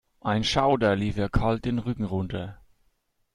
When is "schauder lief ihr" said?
0.43-1.29